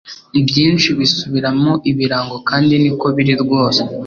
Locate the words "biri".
3.15-3.33